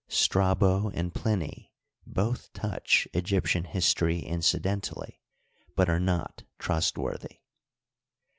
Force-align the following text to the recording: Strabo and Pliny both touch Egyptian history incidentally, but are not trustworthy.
Strabo 0.09 0.89
and 0.95 1.13
Pliny 1.13 1.75
both 2.07 2.51
touch 2.53 3.07
Egyptian 3.13 3.65
history 3.65 4.21
incidentally, 4.25 5.21
but 5.75 5.89
are 5.91 5.99
not 5.99 6.41
trustworthy. 6.57 7.41